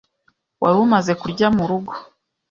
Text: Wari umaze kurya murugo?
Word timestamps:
Wari 0.61 0.77
umaze 0.85 1.11
kurya 1.21 1.47
murugo? 1.55 1.93